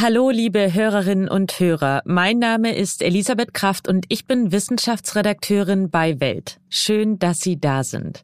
[0.00, 2.02] Hallo, liebe Hörerinnen und Hörer.
[2.04, 6.60] Mein Name ist Elisabeth Kraft und ich bin Wissenschaftsredakteurin bei Welt.
[6.68, 8.22] Schön, dass Sie da sind.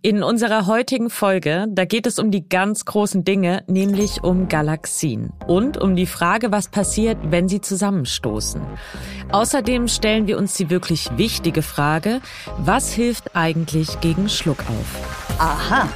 [0.00, 5.32] In unserer heutigen Folge, da geht es um die ganz großen Dinge, nämlich um Galaxien
[5.46, 8.60] und um die Frage, was passiert, wenn sie zusammenstoßen.
[9.30, 12.20] Außerdem stellen wir uns die wirklich wichtige Frage,
[12.58, 15.36] was hilft eigentlich gegen Schluckauf?
[15.38, 15.88] Aha.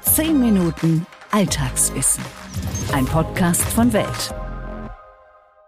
[0.00, 2.24] Zehn Minuten Alltagswissen.
[2.92, 4.34] Ein Podcast von Welt.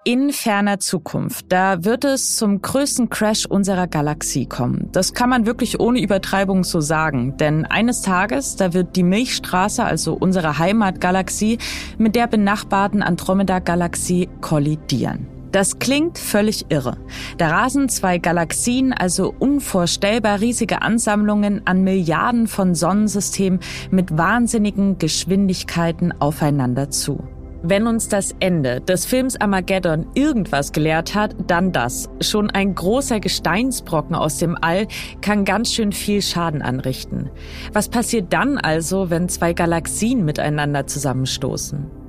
[0.03, 4.89] In ferner Zukunft, da wird es zum größten Crash unserer Galaxie kommen.
[4.93, 9.85] Das kann man wirklich ohne Übertreibung so sagen, denn eines Tages, da wird die Milchstraße,
[9.85, 11.59] also unsere Heimatgalaxie,
[11.99, 15.27] mit der benachbarten Andromeda-Galaxie kollidieren.
[15.53, 16.97] Das klingt völlig irre.
[17.37, 23.61] Da rasen zwei Galaxien, also unvorstellbar riesige Ansammlungen an Milliarden von Sonnensystemen
[23.91, 27.23] mit wahnsinnigen Geschwindigkeiten aufeinander zu.
[27.63, 32.09] Wenn uns das Ende des Films Armageddon irgendwas gelehrt hat, dann das.
[32.23, 34.87] Schon ein großer Gesteinsbrocken aus dem All
[35.21, 37.29] kann ganz schön viel Schaden anrichten.
[37.75, 42.00] Was passiert dann also, wenn zwei Galaxien miteinander zusammenstoßen?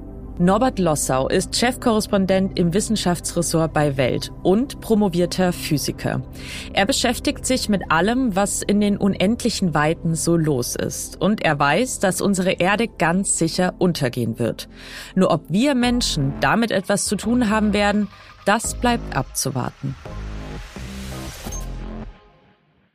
[0.41, 6.23] Norbert Lossau ist Chefkorrespondent im Wissenschaftsressort bei Welt und promovierter Physiker.
[6.73, 11.21] Er beschäftigt sich mit allem, was in den unendlichen Weiten so los ist.
[11.21, 14.67] Und er weiß, dass unsere Erde ganz sicher untergehen wird.
[15.13, 18.07] Nur ob wir Menschen damit etwas zu tun haben werden,
[18.43, 19.95] das bleibt abzuwarten.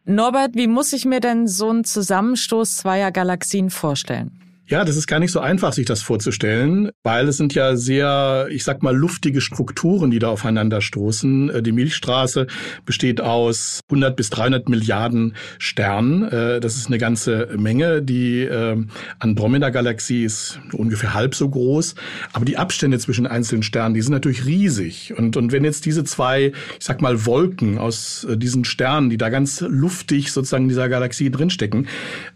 [0.04, 4.45] Norbert, wie muss ich mir denn so einen Zusammenstoß zweier Galaxien vorstellen?
[4.68, 8.48] Ja, das ist gar nicht so einfach, sich das vorzustellen, weil es sind ja sehr,
[8.50, 11.50] ich sag mal, luftige Strukturen, die da aufeinander stoßen.
[11.50, 12.48] Äh, die Milchstraße
[12.84, 16.24] besteht aus 100 bis 300 Milliarden Sternen.
[16.24, 18.02] Äh, das ist eine ganze Menge.
[18.02, 18.88] Die ähm,
[19.20, 21.94] Andromeda-Galaxie ist ungefähr halb so groß.
[22.32, 25.14] Aber die Abstände zwischen einzelnen Sternen, die sind natürlich riesig.
[25.16, 29.16] Und, und wenn jetzt diese zwei, ich sag mal, Wolken aus äh, diesen Sternen, die
[29.16, 31.86] da ganz luftig sozusagen in dieser Galaxie drinstecken,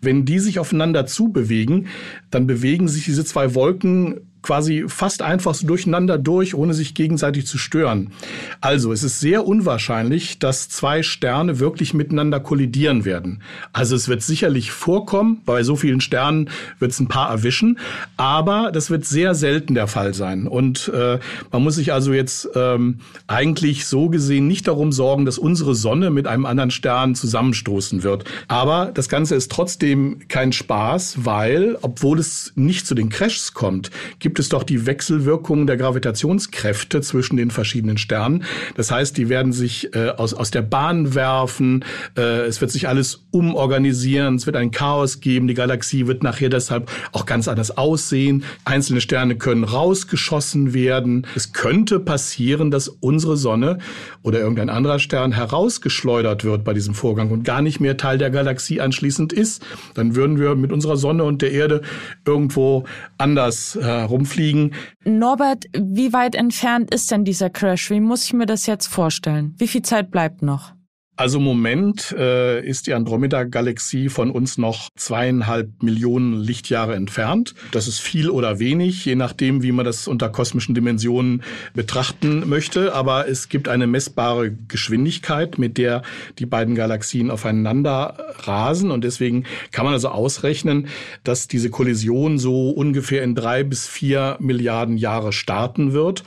[0.01, 1.89] wenn die sich aufeinander zubewegen,
[2.31, 7.47] dann bewegen sich diese zwei Wolken quasi fast einfach so durcheinander durch, ohne sich gegenseitig
[7.47, 8.13] zu stören.
[8.61, 13.43] Also es ist sehr unwahrscheinlich, dass zwei Sterne wirklich miteinander kollidieren werden.
[13.73, 17.79] Also es wird sicherlich vorkommen, bei so vielen Sternen wird es ein paar erwischen,
[18.17, 20.47] aber das wird sehr selten der Fall sein.
[20.47, 21.19] Und äh,
[21.53, 26.11] man muss sich also jetzt ähm, eigentlich so gesehen nicht darum sorgen, dass unsere Sonne
[26.11, 28.25] mit einem anderen Stern zusammenstoßen wird.
[28.49, 33.91] Aber das Ganze ist trotzdem kein Spaß, weil, obwohl es nicht zu den Crashs kommt,
[34.19, 38.45] gibt gibt es doch die Wechselwirkungen der Gravitationskräfte zwischen den verschiedenen Sternen.
[38.77, 41.85] Das heißt, die werden sich äh, aus, aus der Bahn werfen,
[42.17, 46.49] äh, es wird sich alles umorganisieren, es wird ein Chaos geben, die Galaxie wird nachher
[46.49, 48.45] deshalb auch ganz anders aussehen.
[48.65, 51.27] Einzelne Sterne können rausgeschossen werden.
[51.35, 53.79] Es könnte passieren, dass unsere Sonne
[54.23, 58.31] oder irgendein anderer Stern herausgeschleudert wird bei diesem Vorgang und gar nicht mehr Teil der
[58.31, 59.67] Galaxie anschließend ist.
[59.95, 61.81] Dann würden wir mit unserer Sonne und der Erde
[62.25, 62.85] irgendwo
[63.19, 64.75] anders herum rumfliegen.
[65.05, 67.91] Norbert, wie weit entfernt ist denn dieser Crash?
[67.91, 69.55] Wie muss ich mir das jetzt vorstellen?
[69.59, 70.75] Wie viel Zeit bleibt noch?
[71.21, 77.55] Also im Moment äh, ist die Andromeda-Galaxie von uns noch zweieinhalb Millionen Lichtjahre entfernt.
[77.73, 81.43] Das ist viel oder wenig, je nachdem, wie man das unter kosmischen Dimensionen
[81.75, 82.95] betrachten möchte.
[82.95, 86.01] Aber es gibt eine messbare Geschwindigkeit, mit der
[86.39, 88.91] die beiden Galaxien aufeinander rasen.
[88.91, 90.89] Und deswegen kann man also ausrechnen,
[91.23, 96.25] dass diese Kollision so ungefähr in drei bis vier Milliarden Jahre starten wird.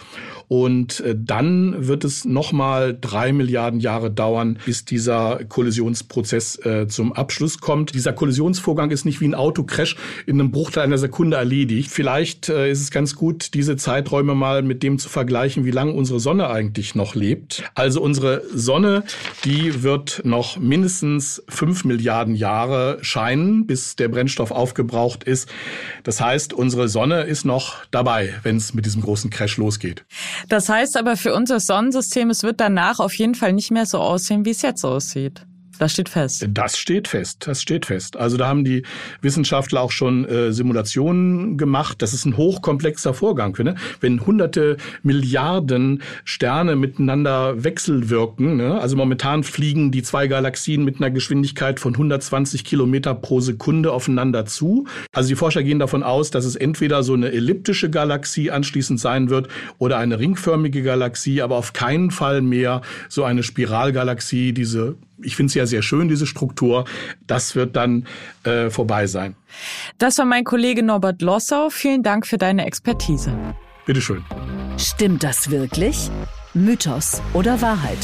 [0.47, 7.13] Und äh, dann wird es nochmal drei Milliarden Jahre dauern, bis dieser Kollisionsprozess äh, zum
[7.13, 7.93] Abschluss kommt.
[7.93, 9.95] Dieser Kollisionsvorgang ist nicht wie ein Autocrash
[10.25, 11.89] in einem Bruchteil einer Sekunde erledigt.
[11.91, 15.93] Vielleicht äh, ist es ganz gut, diese Zeiträume mal mit dem zu vergleichen, wie lange
[15.93, 17.63] unsere Sonne eigentlich noch lebt.
[17.75, 19.03] Also unsere Sonne,
[19.45, 25.49] die wird noch mindestens fünf Milliarden Jahre scheinen, bis der Brennstoff aufgebraucht ist.
[26.03, 30.05] Das heißt, unsere Sonne ist noch dabei, wenn es mit diesem großen Crash losgeht.
[30.49, 33.99] Das heißt aber für unser Sonnensystem, es wird danach auf jeden Fall nicht mehr so
[33.99, 35.45] aussehen, wie es jetzt aussieht.
[35.79, 36.45] Das steht fest.
[36.49, 37.47] Das steht fest.
[37.47, 38.15] Das steht fest.
[38.17, 38.83] Also da haben die
[39.21, 42.01] Wissenschaftler auch schon äh, Simulationen gemacht.
[42.01, 43.57] Das ist ein hochkomplexer Vorgang.
[43.63, 43.75] Ne?
[43.99, 48.79] Wenn hunderte Milliarden Sterne miteinander wechselwirken, ne?
[48.79, 54.45] also momentan fliegen die zwei Galaxien mit einer Geschwindigkeit von 120 Kilometer pro Sekunde aufeinander
[54.45, 54.85] zu.
[55.11, 59.29] Also die Forscher gehen davon aus, dass es entweder so eine elliptische Galaxie anschließend sein
[59.29, 59.47] wird
[59.79, 65.49] oder eine ringförmige Galaxie, aber auf keinen Fall mehr so eine Spiralgalaxie, diese ich finde
[65.49, 66.85] es ja sehr schön, diese Struktur.
[67.25, 68.07] Das wird dann
[68.43, 69.35] äh, vorbei sein.
[69.97, 71.69] Das war mein Kollege Norbert Lossau.
[71.69, 73.35] Vielen Dank für deine Expertise.
[73.85, 74.23] Bitteschön.
[74.77, 76.09] Stimmt das wirklich?
[76.53, 77.97] Mythos oder Wahrheit?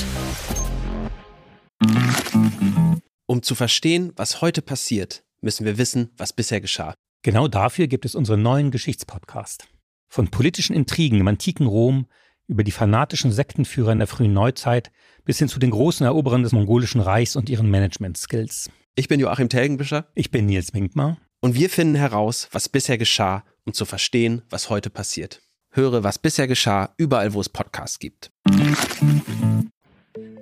[3.25, 6.95] Um zu verstehen, was heute passiert, müssen wir wissen, was bisher geschah.
[7.21, 9.67] Genau dafür gibt es unseren neuen Geschichtspodcast.
[10.07, 12.07] Von politischen Intrigen im antiken Rom
[12.49, 14.91] über die fanatischen Sektenführer in der frühen Neuzeit
[15.23, 18.69] bis hin zu den großen Eroberern des mongolischen Reichs und ihren Management-Skills.
[18.95, 20.07] Ich bin Joachim Telgenbischer.
[20.15, 21.17] Ich bin Nils Winkmar.
[21.39, 25.41] Und wir finden heraus, was bisher geschah, um zu verstehen, was heute passiert.
[25.69, 28.31] Höre, was bisher geschah, überall, wo es Podcasts gibt.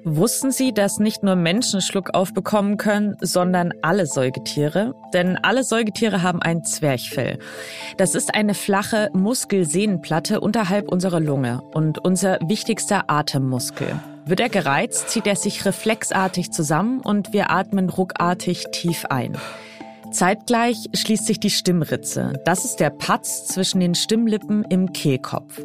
[0.09, 4.95] Wussten Sie, dass nicht nur Menschen Schluckauf bekommen können, sondern alle Säugetiere?
[5.13, 7.39] Denn alle Säugetiere haben ein Zwerchfell.
[7.97, 13.99] Das ist eine flache Muskelsehnenplatte unterhalb unserer Lunge und unser wichtigster Atemmuskel.
[14.25, 19.37] Wird er gereizt, zieht er sich reflexartig zusammen und wir atmen ruckartig tief ein.
[20.11, 22.33] Zeitgleich schließt sich die Stimmritze.
[22.45, 25.61] Das ist der Patz zwischen den Stimmlippen im Kehlkopf.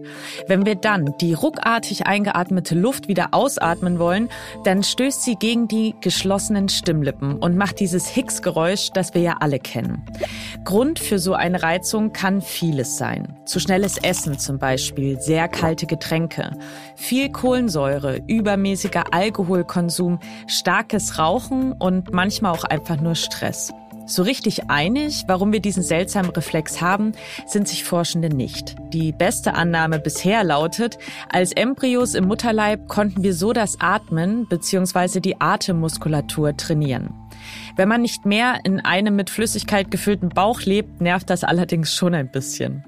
[0.48, 4.28] Wenn wir dann die ruckartig eingeatmete Luft wieder ausatmen wollen,
[4.64, 9.58] dann stößt sie gegen die geschlossenen Stimmlippen und macht dieses Hicks-Geräusch, das wir ja alle
[9.58, 10.04] kennen.
[10.64, 13.36] Grund für so eine Reizung kann vieles sein.
[13.44, 16.52] Zu schnelles Essen zum Beispiel, sehr kalte Getränke,
[16.96, 23.72] viel Kohlensäure, übermäßiger Alkoholkonsum, starkes Rauchen und manchmal auch einfach nur Stress.
[24.06, 27.12] So richtig einig, warum wir diesen seltsamen Reflex haben,
[27.46, 28.74] sind sich Forschende nicht.
[28.92, 30.98] Die beste Annahme bisher lautet,
[31.30, 35.20] als Embryos im Mutterleib konnten wir so das Atmen bzw.
[35.20, 37.14] die Atemmuskulatur trainieren.
[37.76, 42.14] Wenn man nicht mehr in einem mit Flüssigkeit gefüllten Bauch lebt, nervt das allerdings schon
[42.14, 42.84] ein bisschen.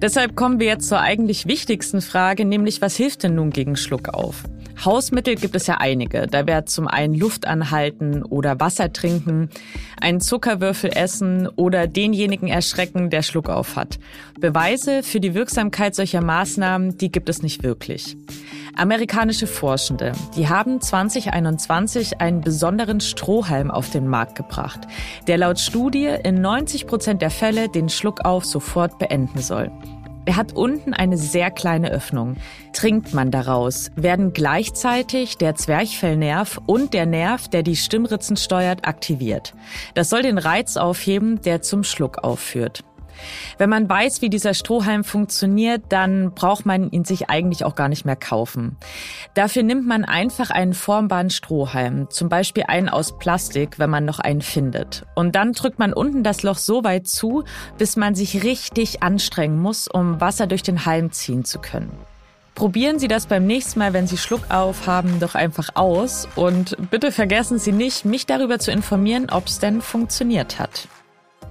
[0.00, 4.44] Deshalb kommen wir jetzt zur eigentlich wichtigsten Frage, nämlich was hilft denn nun gegen Schluckauf?
[4.84, 6.26] Hausmittel gibt es ja einige.
[6.26, 9.48] Da wäre zum einen Luft anhalten oder Wasser trinken,
[10.00, 13.98] einen Zuckerwürfel essen oder denjenigen erschrecken, der Schluck auf hat.
[14.38, 18.16] Beweise für die Wirksamkeit solcher Maßnahmen, die gibt es nicht wirklich.
[18.76, 24.80] Amerikanische Forschende, die haben 2021 einen besonderen Strohhalm auf den Markt gebracht,
[25.28, 29.70] der laut Studie in 90 Prozent der Fälle den Schluckauf sofort beenden soll.
[30.26, 32.36] Er hat unten eine sehr kleine Öffnung.
[32.72, 39.54] Trinkt man daraus, werden gleichzeitig der Zwerchfellnerv und der Nerv, der die Stimmritzen steuert, aktiviert.
[39.94, 42.84] Das soll den Reiz aufheben, der zum Schluck aufführt.
[43.58, 47.88] Wenn man weiß, wie dieser Strohhalm funktioniert, dann braucht man ihn sich eigentlich auch gar
[47.88, 48.76] nicht mehr kaufen.
[49.34, 54.18] Dafür nimmt man einfach einen formbaren Strohhalm, zum Beispiel einen aus Plastik, wenn man noch
[54.18, 55.06] einen findet.
[55.14, 57.44] Und dann drückt man unten das Loch so weit zu,
[57.78, 61.92] bis man sich richtig anstrengen muss, um Wasser durch den Halm ziehen zu können.
[62.54, 66.28] Probieren Sie das beim nächsten Mal, wenn Sie Schluck auf haben, doch einfach aus.
[66.36, 70.86] Und bitte vergessen Sie nicht, mich darüber zu informieren, ob es denn funktioniert hat.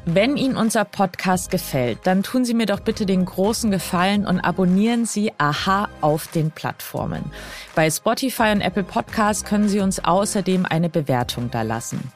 [0.05, 4.41] Wenn Ihnen unser Podcast gefällt, dann tun Sie mir doch bitte den großen Gefallen und
[4.41, 7.23] abonnieren Sie Aha auf den Plattformen.
[7.73, 12.11] Bei Spotify und Apple Podcasts können Sie uns außerdem eine Bewertung da lassen.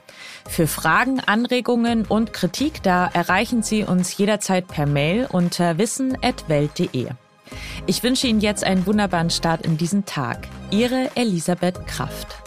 [0.49, 7.07] Für Fragen, Anregungen und Kritik, da erreichen Sie uns jederzeit per Mail unter wissen.welt.de.
[7.85, 10.49] Ich wünsche Ihnen jetzt einen wunderbaren Start in diesen Tag.
[10.71, 12.46] Ihre Elisabeth Kraft.